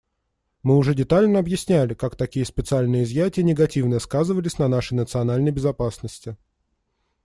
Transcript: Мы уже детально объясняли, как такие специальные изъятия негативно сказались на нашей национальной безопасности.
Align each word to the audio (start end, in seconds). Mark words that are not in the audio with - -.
Мы 0.63 0.77
уже 0.77 0.95
детально 0.95 1.37
объясняли, 1.37 1.93
как 1.93 2.15
такие 2.15 2.43
специальные 2.43 3.03
изъятия 3.03 3.43
негативно 3.43 3.99
сказались 3.99 4.57
на 4.57 4.67
нашей 4.67 4.95
национальной 4.95 5.51
безопасности. 5.51 6.37